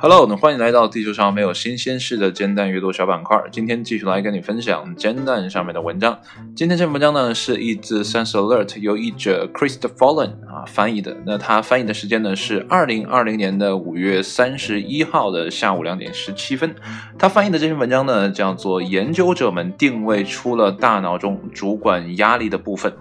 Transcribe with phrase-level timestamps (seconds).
[0.00, 3.42] Hello，那欢迎来到地球上没有新鲜事的煎蛋阅读小板块。
[3.50, 6.18] 今天继续来跟你分享煎蛋上面的文章。
[6.54, 11.16] 今天这篇文章呢是一自 Sense Alert 由译者 Christ Fallen 啊翻译的。
[11.24, 16.74] 那他翻译的时间呢是二零二零年的五月三十一号的下午两点十七分。
[17.18, 22.92] 他翻译的这篇文章呢叫做《研究者们定位出了大脑中主管压力的部分》。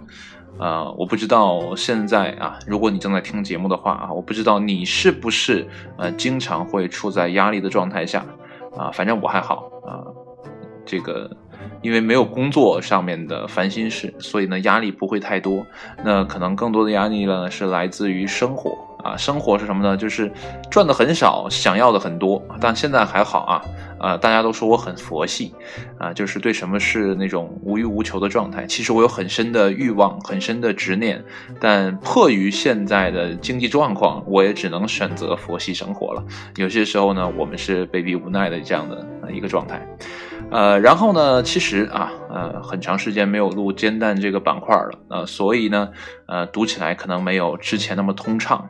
[0.59, 5.67] 啊，我不知道现在啊，如果你正在听节目的话啊，我不知道你是不是
[5.97, 8.25] 呃经常会处在压力的状态下
[8.75, 10.01] 啊，反正我还好啊，
[10.85, 11.29] 这个
[11.81, 15.65] 因为没有工作上面的烦心事，所以呢压力不会太多。
[16.03, 19.95] 那可能更多的压力呢是来自于生活啊，生活是什么呢？
[19.95, 20.31] 就是
[20.69, 23.61] 赚的很少，想要的很多，但现在还好啊。
[23.99, 25.55] 啊，大家都说我很佛系，
[25.97, 28.63] 啊，就是对什么是那种无欲无求的状态。
[28.67, 31.23] 其实我有很深的欲望，很深的执念，
[31.59, 36.23] 但迫于现在的经济状况，我也只能选择佛系生活了。
[36.57, 39.83] 有些时候呢，我们是被逼无奈的这样的一个状态。
[40.49, 45.89] 呃，然后呢，其实啊，呃，很长时间没有录煎蛋这个板块了，呃，所以呢，
[46.27, 48.69] 呃，读起来可能没有之前那么通畅。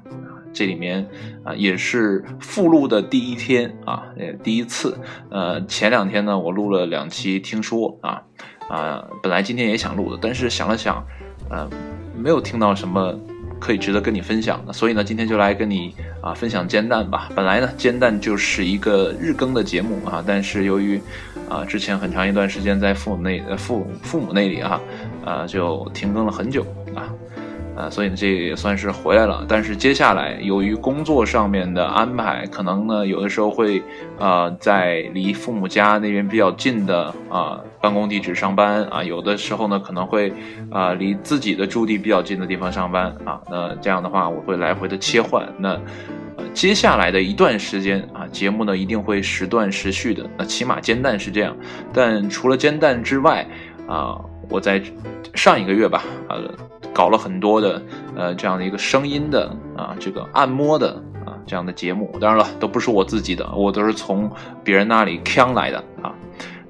[0.53, 1.07] 这里面
[1.43, 4.97] 啊，也是复录的第一天啊，呃，第一次。
[5.29, 8.23] 呃，前两天呢，我录了两期听说啊，
[8.67, 11.05] 啊，本来今天也想录的，但是想了想，
[11.51, 11.69] 呃，
[12.17, 13.13] 没有听到什么
[13.59, 17.29] 可以值得跟你分享的，所以呢，今天就来跟你啊分享煎蛋吧。
[17.35, 20.99] 本来呢，煎蛋就是一个日更的节目啊，但是由于
[21.49, 24.81] 啊之前很长一段时间在父母那呃父父母那里啊，
[25.25, 27.13] 啊就停更了很久啊。
[27.77, 29.45] 啊，所以呢，这也算是回来了。
[29.47, 33.79] 但是接下来，由于工作上面的安排，可能呢，有的时候会，
[34.17, 40.33] 呃，在离父母家那边比较近的啊办公地址上班啊，有的时候呢，可能会，
[40.71, 43.39] 啊，离自己的驻地比较近的地方上班啊。
[43.47, 45.47] 那这样的话，我会来回的切换。
[45.59, 45.79] 那，
[46.53, 50.29] 接下来的一段时间啊，节目呢一定会时断时续的。
[50.37, 51.55] 那起码煎蛋是这样，
[51.93, 53.47] 但除了煎蛋之外，
[53.87, 54.81] 啊，我在
[55.33, 56.49] 上一个月吧，呃。
[56.93, 57.79] 搞了很多的，
[58.15, 60.93] 呃，这样的一个声音的啊，这个按摩的
[61.23, 64.31] 啊，这样的节目，当然了，都不是我自己的，我都是从
[64.63, 66.11] 别人那里呛来的啊。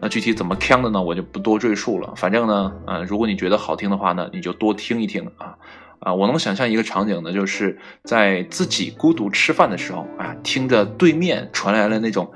[0.01, 1.01] 那具体怎么呛的呢？
[1.01, 2.13] 我就不多赘述了。
[2.17, 5.55] 反正呢，呃，如果你觉得好听的话呢，你就多听一听啊
[5.99, 6.13] 啊。
[6.13, 12.31] 我能想象一个场景呢，就是在自己孤独吃饭的时候啊，听着对面传来了那种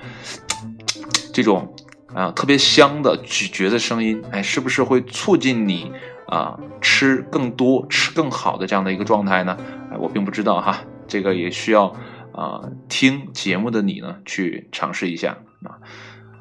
[1.34, 1.76] 这种
[2.14, 5.92] 啊特别香的咀嚼的声音，哎，是不是会促进你？
[6.28, 9.58] 啊，吃更多、吃更好的这样的一个状态呢？
[9.92, 11.94] 哎，我并不知道哈，这个也需要
[12.32, 15.76] 啊听节目的你呢去尝试一下啊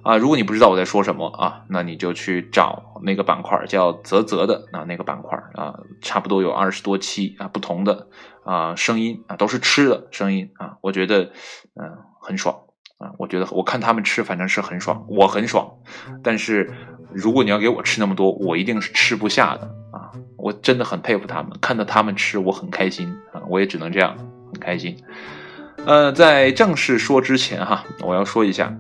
[0.02, 0.16] 啊！
[0.16, 8.08] 如果你不知道我在说什么啊，那你就去找那个板块叫“泽泽”的啊那个板块啊，差不多有二十多期啊，不同的
[8.44, 11.24] 啊声音啊，都是吃的声音啊，我觉得
[11.74, 12.54] 嗯很爽
[12.98, 15.70] 啊，我觉得我看他们吃反正是很爽，我很爽，
[16.22, 16.70] 但是
[17.12, 19.70] 如果你要给我吃那么多，我一定是吃不下的。
[19.92, 24.16] 啊，我真的很佩服他们，看到他们吃，我很开心啊，我也只能这样，
[24.52, 24.96] 很开心。
[25.84, 28.72] 呃，在正式说之前哈，我要说一下，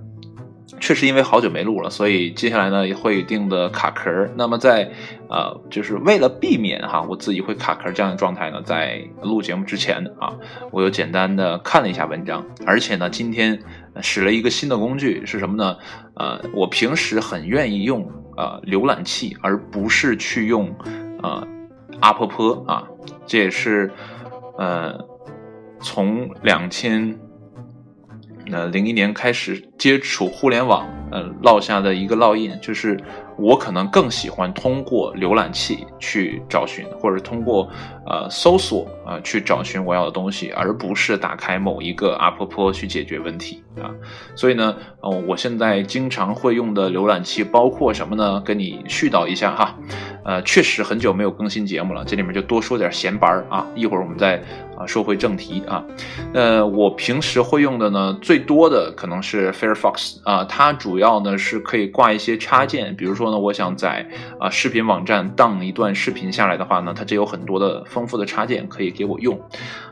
[0.80, 4.10] 确实因为好久没录了，所以接下来呢会有一定的卡壳。
[4.36, 4.90] 那么在
[5.28, 10.34] 呃，就是为了避免哈，我自己会卡壳这样的状态呢，在录节目之前啊，
[10.72, 13.58] 我又简单的看了一下文章，而且呢，今天
[14.00, 15.76] 使了一个新的工具是什么呢？
[16.14, 18.10] 呃，我平时很愿意用。
[18.36, 20.74] 呃，浏览器，而不是去用，
[21.22, 21.46] 呃，
[22.00, 22.88] 阿婆婆啊，
[23.26, 23.90] 这也是，
[24.56, 24.96] 呃，
[25.82, 27.14] 从两千，
[28.52, 32.98] 呃零一年开始接触互联网，呃，落下的一个烙印，就是
[33.36, 37.68] 我可能更喜欢通过浏览器去找寻，或者通过
[38.06, 43.62] 呃搜索啊去找寻我要的东西，而不是打开某一个阿婆婆去解决问题。
[43.80, 43.88] 啊，
[44.34, 48.40] 所以呢，哦，我现在经常会用的浏览器包括什么呢？
[48.44, 49.74] 跟你絮叨一下哈，
[50.24, 53.64] 呃，确实很久没有更新节目了，这里面就多说点闲白儿啊。
[53.76, 54.42] 一会儿我们再
[54.80, 55.84] 啊说回正题啊。
[56.32, 69.38] 呃，我平时会用的呢，最多的可能是 Firefox 啊，它主要呢是可以挂一些插件，比如说呢，我想在啊视频网站 down 一段视频下来的话呢，它这有很多的丰富的插件可以给我用。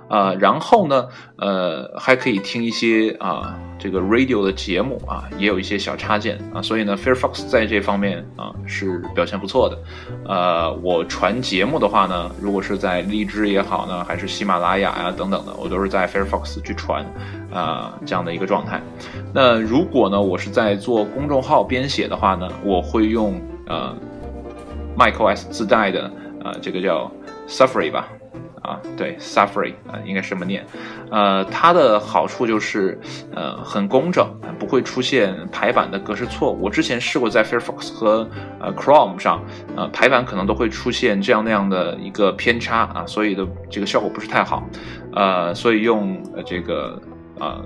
[0.09, 1.07] 啊，然后呢，
[1.37, 9.79] 呃，还可以听一些啊，这个 radio 的节目啊，也有一些小插件啊，所以呢，Firefox 在这方面啊是表现不错的。
[10.27, 17.05] 呃，我传节目的话呢，如果是在荔枝也好呢，还是喜马拉雅呀等等的，我都是在 Firefox 去传
[17.53, 18.81] 啊这样的一个状态。
[19.35, 23.95] 那如果呢，我是在做公众号编写的话呢，我会用呃
[24.97, 26.11] macOS 自带的
[26.43, 27.11] 啊这个叫
[27.47, 28.09] Safari 吧。
[28.63, 30.65] 啊，对，suffering 啊，应该是这么念。
[31.11, 32.99] 呃，它的好处就是
[33.35, 34.29] 呃很工整，
[34.59, 36.63] 不会出现排版的格式错误。
[36.63, 38.29] 我之前试过在 Firefox 和
[38.61, 39.43] 呃 Chrome 上，
[39.77, 44.69] 呃排版可能都会出现这样那样的一个偏差啊，所以的这个效果不是太好。
[45.15, 47.01] 呃，所以用这个
[47.41, 47.65] 呃。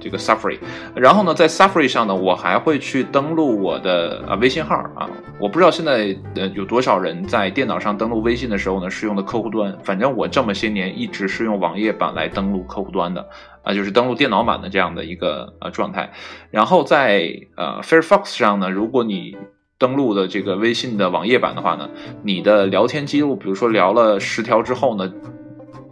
[0.00, 0.58] 这个 Safari，
[0.94, 5.08] 然后呢，在 Safari 上呢，我还会去登录我的啊微信号啊。
[5.40, 9.76] 我不知道现在呃有多少人在电脑上登录微信的时候呢是用的客户端。
[9.84, 13.28] 反正我这么些年一直是用网页版来登录客户端的
[13.62, 16.10] 啊，就是登录电脑版的这样的一个呃状态。
[16.50, 19.36] 然后在呃 Firefox 上呢，如果你
[19.78, 21.88] 登录的这个微信的网页版的话呢，
[22.22, 25.12] 你的聊天记录，比如说聊了十条之后呢。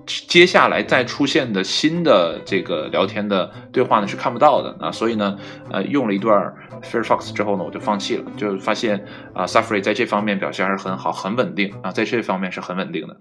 [0.06, 5.36] 接下来再出现的新的这个聊天的对话呢是看不到的啊，所以呢，
[5.70, 9.04] 呃，用了一段 Firefox 之后呢，我就放弃了，就发现
[9.34, 13.16] 啊，Safari 在这方面表现还是很好，很稳定啊，在这方面是很稳定的，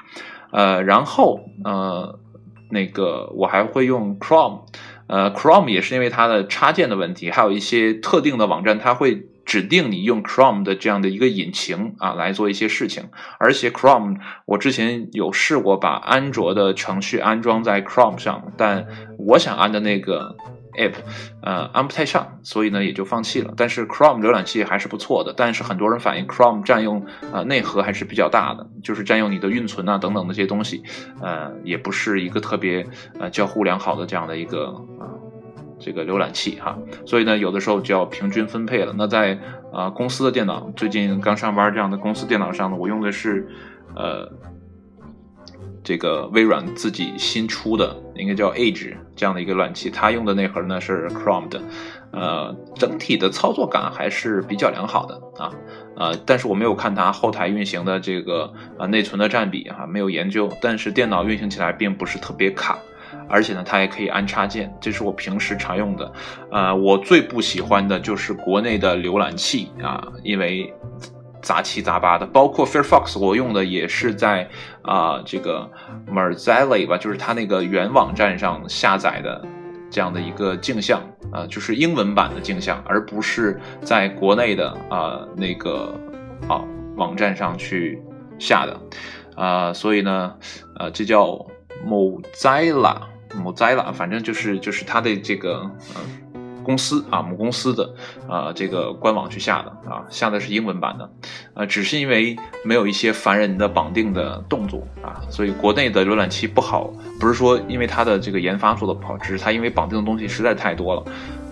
[0.52, 2.20] 呃，然后呃，
[2.70, 4.62] 那个我还会用 Chrome，
[5.08, 9.28] 呃，Chrome 也是因为它的插件的问题，还有一些特定的网站它会。
[9.46, 18.88] 指定你用 Chrome 的这样的一个引擎啊来做一些事情，而且 Chrome 我之前有试过把安卓的程序安装在 Chrome 上，但
[19.18, 20.36] 我想安的那个
[20.78, 20.96] App
[21.42, 23.54] 呃安不太上，所以呢也就放弃了。
[23.56, 30.84] 但是 Chrome 浏览器还是不错的，但是很多人反映 Chrome 占用呃内核还是比较大的，就是占用你的运存啊等等那些东西，
[31.22, 32.86] 呃也不是一个特别
[33.20, 34.66] 呃交互良好的这样的一个
[35.00, 35.15] 啊。
[35.86, 38.92] 这个浏览器哈，所以呢，有的时候就要平均分配了。
[38.98, 39.38] 那在
[39.72, 43.48] 啊公司的电脑，最近刚上班这样的公司电脑上呢，我用的是
[43.96, 44.28] 呃
[45.84, 51.62] 这个微软自己新出的，应该叫 Edge 这样的一个浏览器，它用的内核呢是 Chrome 的，
[52.12, 55.54] 呃，整体的操作感还是比较良好的啊，
[55.98, 62.80] 呃，但是我没有看它后台运行的这个啊内存的占比哈，没有研究，但是电脑运行起来并不是特别卡。
[63.28, 66.12] 而且呢，它也可以安插件，这是我平时常用的。
[66.52, 70.74] 呃，我最不喜欢的就是国内的浏览器啊，因为
[71.42, 74.48] 杂七杂八的，包括 Firefox，我用的也是在
[74.82, 75.70] 啊这个
[76.08, 79.46] Mozilla 吧，就是它那个原网站上下载的
[79.92, 81.02] 这样的一个镜像
[81.32, 85.94] 啊，就是英文版的镜像，而不是在国内的啊那个
[86.48, 86.64] 啊
[86.96, 88.02] 网站上去
[88.40, 88.80] 下的
[89.36, 90.36] 啊，所以呢，
[90.80, 91.46] 呃，这叫
[91.84, 92.98] Mozilla。
[93.44, 96.02] Mozilla，反正就是就是它的这个呃
[96.64, 97.94] 公司啊母公司的
[98.30, 101.10] 啊这个官网去下的啊下的是英文版的，
[101.54, 102.34] 呃只是因为
[102.64, 106.90] 没有一些烦人的绑定的动作啊，所以国内的浏览器不好，
[107.20, 111.04] 不是说因为它的这个研发做的不好，只是它因为绑定的东西实在太多了，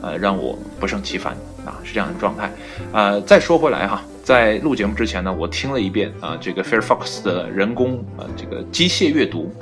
[0.04, 1.36] 呃让我不胜其烦
[1.66, 2.50] 啊是这样的状态。
[2.94, 9.54] 呃再说回来哈，在录节目之前呢，我听了一遍啊这个 Firefox 的人工呃这个机械阅读。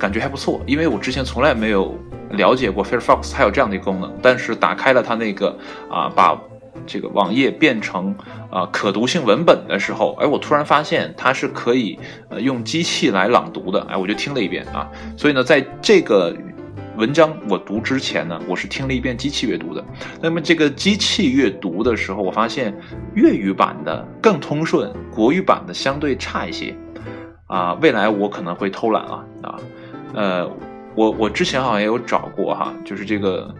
[0.00, 1.94] 感觉还不错，因为我之前从来没有
[2.30, 4.10] 了解过 Firefox 它有这样的功能。
[4.22, 5.54] 但是打开了它那个
[5.90, 6.40] 啊，把
[6.86, 8.16] 这个网页变成
[8.50, 11.98] 啊可读性文本的时候，哎，我突然发现它是可以
[12.30, 13.82] 呃用机器来朗读的。
[13.90, 14.88] 哎，我就听了一遍啊。
[15.18, 16.34] 所以呢，在这个
[16.96, 19.84] 文章我读之前呢，我是听了一遍机器阅读的。
[20.22, 22.74] 那么这个机器阅读的时候，我发现
[23.14, 26.74] 粤语版的更通顺，国语版的相对差一些。
[27.46, 29.60] 啊，未来我可能会偷懒啊啊。
[30.12, 30.50] 呃，
[30.96, 33.54] 我我之前好像也有找过哈，就是这个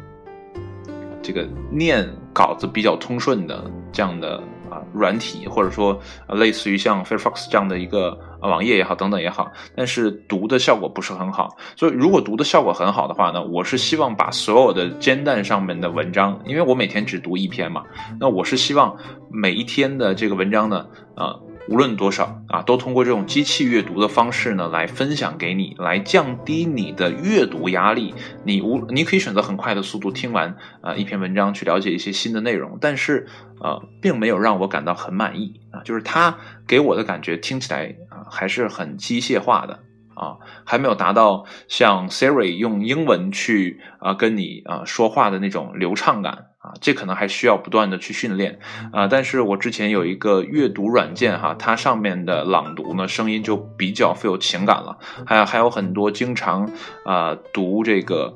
[1.23, 11.57] 这个念稿子比较通顺的这样的啊软体，或者说类似于像 Firefox 这样的一个网页也好，等等也好，但是读的效果不是很好。
[11.77, 17.85] 所以如果读的效果很好的话呢，我是希望把所有的煎蛋上面的文章，因为我每天只读一篇嘛，
[18.19, 18.97] 那我是希望
[19.31, 21.37] 每一天的这个文章呢，啊。
[21.71, 28.13] 无论多少啊，都通过这种机器阅读的方式呢，来分享给你，来降低你的阅读压力。
[28.45, 33.29] 你无你可以选择很快的速度听完啊一篇文章，去了解一些新的内容，但是
[33.61, 39.75] 呃，并没有让我感到很满意啊，就是它给我的感觉听起来啊还是很机械化的
[40.17, 46.47] 啊，还没有达到像 Siri 用英文去啊跟你啊说话的那种流畅感。
[46.61, 48.59] 啊，这可能还需要不断的去训练
[48.93, 49.09] 啊。
[49.09, 54.99] 但是我之前有一个阅读软件哈，它上面的朗读呢，声音就比较富有情感了。
[55.27, 56.71] 还有还有很多经常
[57.05, 58.35] 啊读这个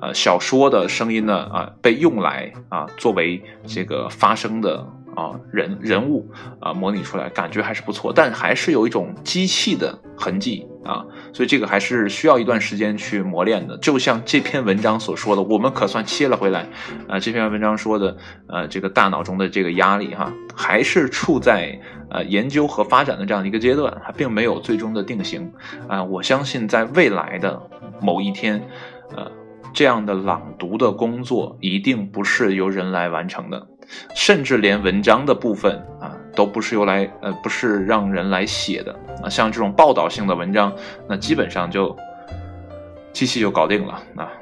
[0.00, 6.30] 呃小说的声音呢啊，被用来啊作为这个发声的啊人人物
[6.60, 11.04] 啊模拟出来，感觉还是不错，但还是有一种机器的痕迹啊。
[11.32, 13.76] 所以这个还是需要一段时间去磨练的。
[13.78, 16.66] 就像这篇文章所说的，我们可算切了回来。
[17.08, 18.16] 啊，这篇文章说的，
[18.48, 21.78] 呃，这个大脑中的这个压力哈，还是处在
[22.10, 25.52] 呃研究和发展的这样一个阶段，还并没有最终的定型。
[25.88, 27.60] 啊，我相信在未来的
[28.00, 28.62] 某一天，
[29.16, 29.30] 呃，
[29.74, 33.66] 这样的朗读的工作一定不是由人来完成的。
[34.16, 39.28] 甚至连文章的部分啊，都不是由来呃，不是让人来写的啊。
[39.28, 40.72] 像这种报道性的文章，
[41.06, 41.94] 那基本上就
[43.12, 44.32] 机器就搞定了啊。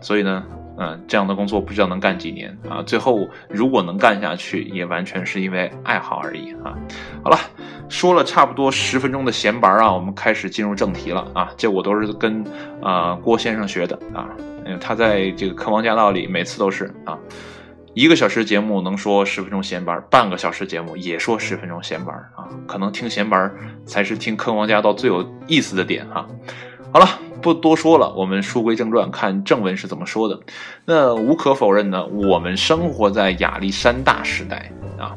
[0.00, 0.42] 所以呢，
[0.78, 2.82] 嗯，这样的工作不知道能干几年啊。
[2.82, 6.72] 最后如果能干下去，也完全是因为爱好而已啊。
[7.22, 7.36] 好了，
[7.90, 11.50] 说了差不多十分钟的闲白啊，我们开始进入正题了啊。
[11.58, 12.42] 这我都是跟
[12.80, 14.30] 啊郭先生学的啊，
[14.76, 17.18] 他在这个《坑王驾到》里每次都是啊。
[17.94, 23.52] 一个小时节目能说十分钟闲班，半个小时节目也说十分钟闲班啊，可能听闲班
[23.84, 26.24] 才是听坑王驾到最有意思的点哈。
[26.92, 27.06] 好了，
[27.42, 30.38] 不多说了，我们书归正传，看正文是怎么说的。
[30.84, 35.16] 那无可否认呢，我们生活在亚历山大时代啊，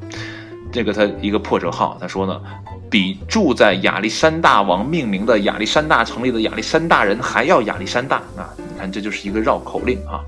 [0.72, 2.42] 这个他一个破折号，他说呢，
[2.90, 8.50] 比住在亚历山大王命名的亚历山大城里的亚历山大人还要亚历山大啊！
[8.58, 10.24] 你看，这就是一个绕口令啊。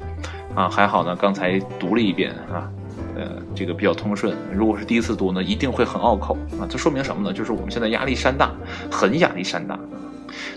[0.56, 2.70] 啊，还好呢，刚才读了一遍啊，
[3.16, 3.24] 呃，
[3.56, 4.36] 这个比较通顺。
[4.54, 6.68] 如果是第一次读呢，一定会很拗口啊。
[6.70, 7.34] 这说明什么呢？
[7.34, 8.52] 就是我们现在压力山大，
[8.92, 9.80] 很亚历山大。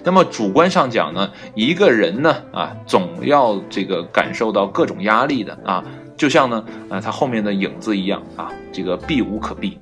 [0.02, 5.82] 那么主观上讲呢，一个人呢啊，总要这个感受到各种压力的啊。
[6.16, 9.78] 就像呢，呃，它后面的影子一样啊，这个避无可避。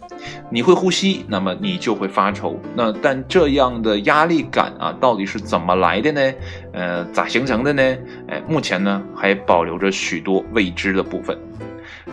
[0.51, 2.59] 你会呼吸，那么你就会发愁。
[2.75, 6.35] 那但这样的压力感啊，到底是怎么来的呢？
[6.73, 7.83] 呃，咋形成的呢？
[8.29, 11.39] 哎，目前呢还保留着许多未知的部分。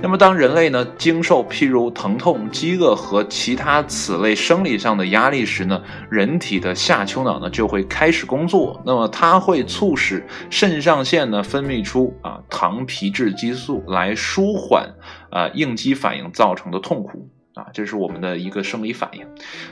[0.04, 8.82] 那么，当人类呢经受譬如疼痛、饥饿和其他此类生理上的压力时呢，人体的下丘脑呢就会开始工作。
[8.84, 14.90] 那么，它会促使肾上腺呢分泌出啊糖皮质激素来舒缓
[15.30, 17.30] 啊应激反应造成的痛苦。
[17.62, 19.26] 啊，这是我们的一个生理反应。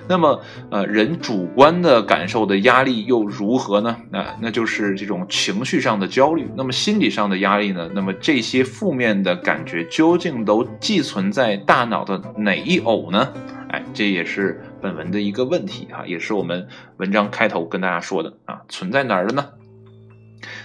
[0.07, 3.97] 那么，呃，人主观的感受的压力又如何呢？
[4.11, 6.47] 那那就是这种情绪上的焦虑。
[6.55, 7.89] 那么，心理上的压力呢？
[7.93, 13.33] 那么这些负面的感觉究竟都寄存在大脑的哪一偶呢？
[13.69, 16.67] 哎，这也是本文的一个问题啊，也是我们
[16.97, 19.45] 文章开头跟大家说的啊，存在哪儿了呢？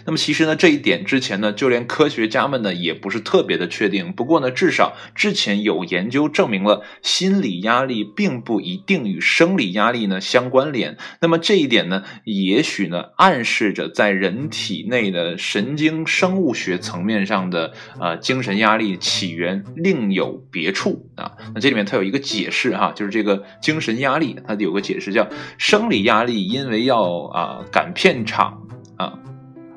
[0.07, 4.13] 那么其实呢，这一点之前呢，就连科学家们呢也不是特别的确定。
[4.13, 10.99] 不过呢，至少之前有研究证明了心理压力并不一定与生理压力呢相关联。
[11.21, 21.33] 那么这一点呢，也许呢暗示着在人体内的神经生物学层面上的呃精神压力起源另有别处啊。
[21.55, 28.63] 那这里面它有一个解释哈，就是这个精神压力它有个解释叫生理压力，因为要啊赶片场
[28.97, 29.19] 啊。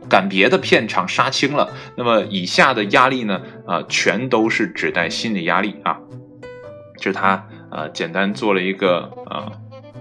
[0.09, 3.41] 赶别的片场杀青了，那么以下的压力呢？
[3.65, 5.99] 啊，全都是指代心理压力啊。
[6.97, 9.51] 就是他啊，简单做了一个啊，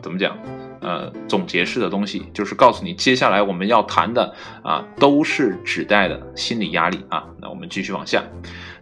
[0.03, 0.37] 怎么讲？
[0.81, 4.33] 呃，总结式的东西，就是告诉你接下来我们要谈的
[4.63, 7.25] 啊，都是指代的心理压力啊。
[7.41, 8.23] 那我们继续往下。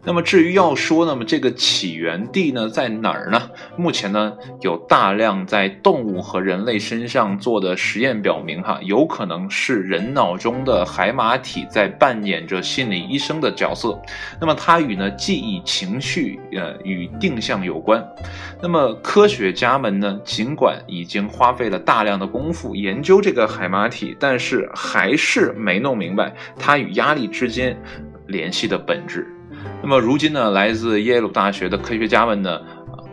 [0.07, 3.51] 那么至于要说，那么这个起源地呢在哪儿呢？
[3.77, 13.99] 目前呢有大量在动物和人类身上做的实验表明，哈，有可能是人脑中的海马体在扮演着心理医生的角色。
[14.39, 18.07] 那么它与呢记忆、情绪，呃，与定向有关。
[18.61, 27.75] 那么科学家们呢，尽管已经花费了大量的功夫研究这个海马体，但是还是没弄明白它与压力之间
[28.27, 29.34] 联系的本质。
[29.83, 32.61] 那么如今呢，来自耶鲁大学的科学家们呢，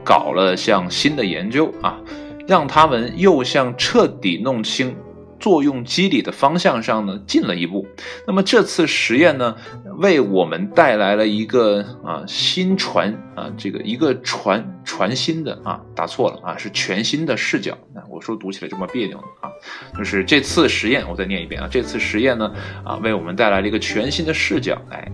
[0.03, 2.00] 搞了项新的研究啊，
[2.48, 4.96] 让他们又向彻底弄清
[5.39, 7.86] 作用机理的方向上呢进了一步。
[8.25, 9.55] 那么这次实验呢，
[9.98, 17.77] 为我们带来了一个啊新传啊这个一个传传新的啊打错了啊是全新的视角。
[18.10, 19.50] 我说读起来这么别扭啊，
[19.98, 22.51] 就是这次实验我再念一遍啊，这次实验呢
[22.86, 25.12] 啊为我们带来了一个全新的视角，哎。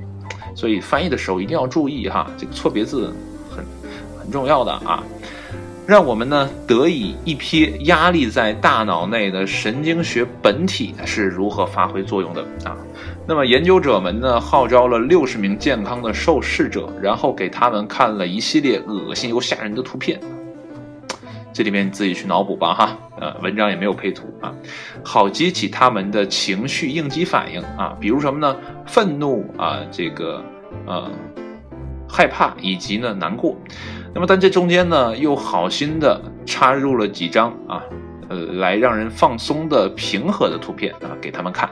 [0.58, 3.14] 所以翻译的时候一定要注意哈，这个错别字
[3.48, 3.64] 很
[4.20, 5.04] 很重要的啊，
[5.86, 12.76] 让我们呢得以一瞥压力在大脑内的神经学本体是如何发挥作用的啊。
[13.28, 20.20] 那么研究者们呢号召了六十名健康的受试者，然后给他们看了一系列恶心又吓人的图片，
[21.58, 24.54] 这里面你自己去脑补吧哈，呃，文章也没有配图啊，
[25.04, 28.56] 好激起他们的情绪应激反应啊，比如什么呢？
[28.86, 30.40] 愤怒啊，这个
[30.86, 31.10] 呃
[32.08, 33.58] 害怕以及呢难过，
[34.14, 37.82] 那么但这中间呢又好心的插入了几张啊
[38.30, 41.68] 呃，来让人放松的平和的图片啊给他们看。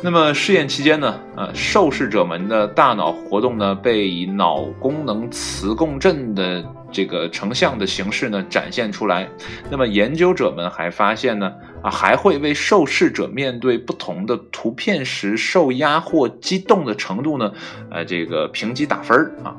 [0.00, 9.28] 那么试验期间呢，呃，受试者们的大脑活动呢被以脑功能磁共振的这个成像的形式呢展现出来。
[9.70, 17.52] 那么研究者们还发现呢，啊，还会为受试者面对不同的图片时受压或激动的程度呢，
[17.90, 19.56] 呃，这个评级打分啊。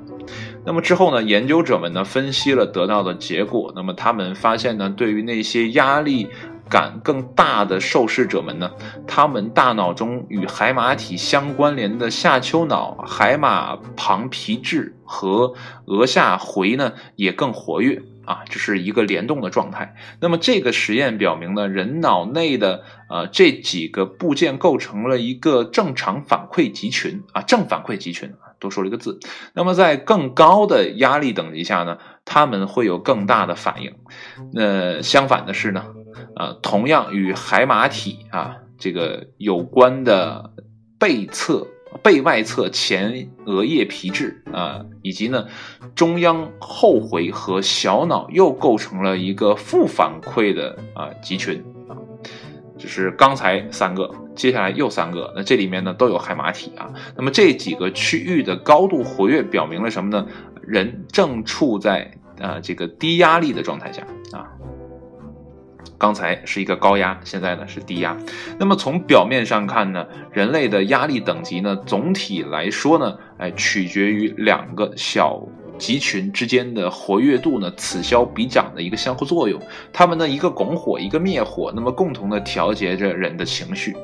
[0.66, 3.74] 那么之后呢，研究者们呢分析了得到的结果。
[3.76, 6.28] 那么他们发现呢，对于那些压力。
[6.70, 8.72] 感更大的受试者们呢，
[9.06, 15.54] 他们大脑中与海马体相关联的下丘脑、海马旁皮质和
[15.86, 19.96] 额下回呢也更活跃啊，这是一个联动的状态。
[20.20, 29.20] 那么这个实验表明呢，人脑内的呃这几个部件构成了一个正常反馈集群啊，正反馈集群啊，多说了一个字。
[29.54, 33.94] 那么在更高的压力等级下呢，他们会有更大的反应。
[34.54, 35.86] 那相反的是呢？
[36.36, 40.52] 呃，同样与海马体啊这个有关的
[41.00, 41.68] 背侧、
[42.02, 45.48] 背外侧前额叶皮质啊，以及呢
[45.96, 51.96] 中央后回和小脑又构成了一个负反馈的啊集群啊，
[52.78, 56.90] 就是刚才三个，接下来又三个，那这里面呢都有海马体啊。
[57.16, 60.26] 那么这几个区域的高度活跃，表明了什么呢？
[60.62, 64.02] 人正处在啊这个低压力的状态下
[64.32, 64.48] 啊。
[65.98, 68.18] 刚才是一个高压，现在呢是低压。
[68.60, 75.42] 那么从表面上看呢，人类的压力等级呢，总体来说呢，哎，取决于两个小。
[75.78, 79.62] 集群之间的活跃度呢，此消彼长的一个相互作用，
[79.92, 83.96] 它们呢一个拱火，一个灭火，那么共同的调节着人的情绪。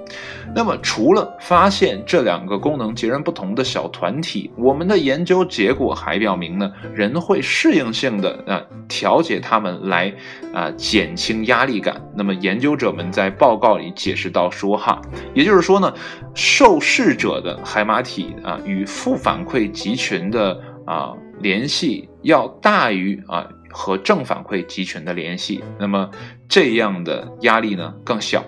[0.55, 10.13] 那么除了发现这两个功能截然不同的小团体，我们的研究结果还表明呢，人会适应性的啊调节它们来
[10.53, 12.01] 啊减轻压力感。
[12.15, 14.99] 那么研究者们在报告里解释到说哈，
[15.33, 15.93] 也就是说呢，
[16.33, 21.13] 受试者的海马体啊与负反馈集群的啊。
[21.41, 26.09] 联系要大于啊和正反馈集群的联系，那么
[26.47, 28.43] 这样的压力呢更小。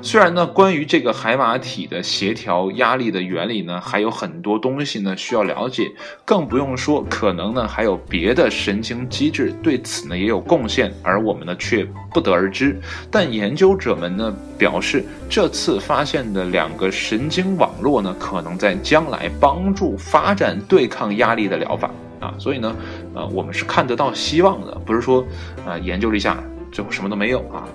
[0.00, 5.90] 虽然呢，关于这个海马体的协调压力的原理呢，还有很多东西呢需要了解，
[6.24, 11.84] 更不用说可能呢还有别的神经机制对此呢也有贡献，而我们呢却
[12.14, 12.80] 不得而知。
[13.10, 22.32] 但研究者们呢表示，这次发现的两个神经网络呢，可能在将来帮助发展对抗压力的疗法啊。
[22.38, 22.76] 所以呢，
[23.14, 25.26] 呃，我们是看得到希望的，不是说
[25.66, 27.66] 啊研究了一下最后什么都没有啊。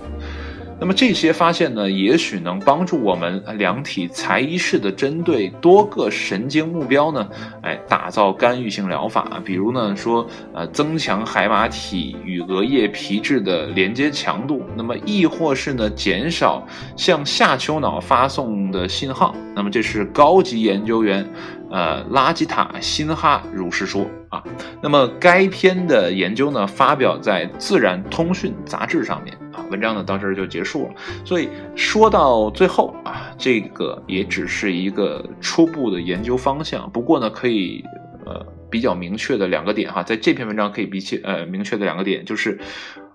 [0.84, 7.26] 那么这些发现呢，也许能帮助我们量体裁衣式的针对多个神经目标呢，
[7.62, 9.40] 哎，打造干预性疗法。
[9.42, 16.62] 比如呢，说呃，增强海马体与额叶皮质的连接强度，那么亦或是呢，减少
[16.98, 19.34] 向下丘脑发送的信号。
[19.56, 21.26] 那么这是高级研究员。
[21.70, 24.44] 呃，拉吉塔辛哈如是说啊。
[24.82, 29.34] 那么该篇的研究呢，发表在《自然通讯》杂志上面。
[29.74, 30.94] 文章呢到这儿就结束了。
[31.24, 36.88] 所以说到最后啊，这个也只是一个初步的研究方向。
[36.90, 37.84] 不过呢，可以
[38.24, 42.58] 呃比较明确的两个点哈，在这篇文章可以比起呃明确的两个点就是，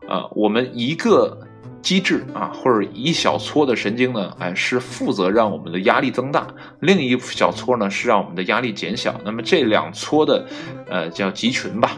[0.07, 1.37] 呃，我们一个。
[1.81, 6.45] 机制啊，或者一小撮的神经呢，哎，是负责让我们的压力增大；
[6.81, 9.15] 另一小撮呢，是让我们的压力减小。
[9.23, 10.45] 那么这两撮的，
[10.89, 11.97] 呃，叫集群吧，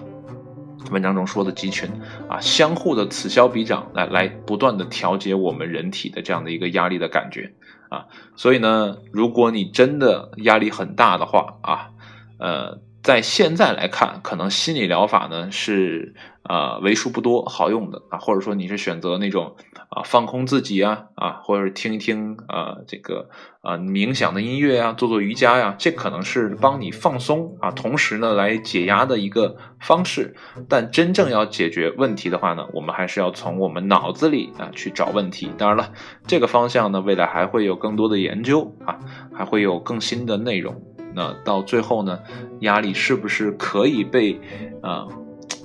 [0.91, 1.89] 文章中说的集群
[2.30, 7.54] 啊，相互的此消彼长，来来不断的调节我们人体的这样的一个压力的感觉
[7.89, 8.06] 啊。
[8.36, 11.89] 所以呢，如果你真的压力很大的话啊，
[12.38, 12.80] 呃。
[13.04, 19.56] 在现在来看，可能心理疗法呢是呃为数不多好用的啊，或者说你是选择那种
[19.91, 23.30] 啊放空自己啊啊，或者是听一听啊这个
[23.62, 30.34] 啊冥想的音乐呀，做做瑜伽呀，这可能是帮你放松啊，同时呢来解压的一个方式。
[30.69, 35.51] 但真正要解决问题的话呢，我们还是要从我们脑子里啊去找问题。
[35.58, 35.91] 当然了，
[36.25, 38.97] 这个方向呢未来还会有更多的研究啊，
[39.34, 40.82] 还会有更新的内容。
[41.13, 42.17] 那到最后呢，
[42.62, 44.39] 压力是不是可以被
[44.82, 45.06] 啊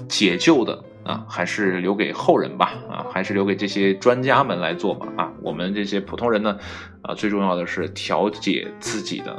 [0.08, 1.24] 解救的啊？
[1.28, 3.06] 还是留给后人吧啊？
[3.10, 5.32] 还是留给这些专家们来做吧啊？
[5.42, 6.58] 我们这些普通人呢
[7.02, 9.32] 啊，最重要的是调节自己的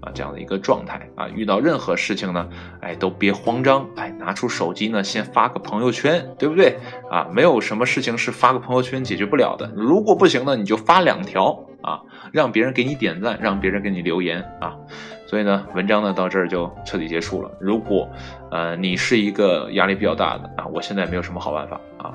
[0.00, 1.28] 啊这样的一个状态啊。
[1.28, 2.48] 遇到任何事情呢，
[2.80, 6.76] 哎，都别慌张，哎，拿出手机呢，先发个朋友圈，对不对
[7.10, 7.26] 啊？
[7.32, 9.72] 没有什么事情是发个朋友圈解决不了的。
[9.74, 11.66] 如果不行呢，你就发两条。
[11.84, 12.00] 啊，
[12.32, 14.74] 让别人给你点赞，让别人给你留言啊。
[15.26, 17.50] 所以呢，文章呢到这儿就彻底结束了。
[17.58, 18.08] 如果
[18.50, 22.14] 呃你是一个压力比较大的啊，我现在没有什么好办法啊，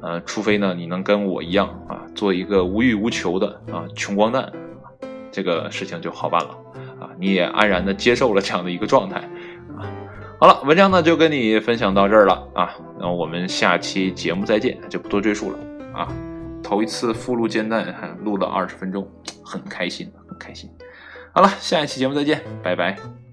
[0.00, 4.50] 呃，除非呢你能跟我一样啊，做一个无欲无求的啊穷光蛋，
[5.32, 6.50] 这个事情就好办了
[7.00, 9.18] 啊，你也安然的接受了这样的一个状态
[9.76, 9.90] 啊。
[10.40, 15.58] 好了，文章呢就跟你分享到这儿了啊，那我们下期节目再见，就不多赘述了
[15.92, 16.08] 啊。
[16.62, 19.06] 头一次附录煎蛋，录了二十分钟，
[19.44, 20.70] 很开心，很开心。
[21.34, 23.23] 好了，下一期节目再见，拜拜。